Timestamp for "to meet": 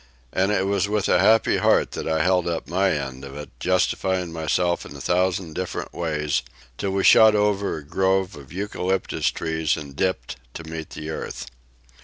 10.55-10.89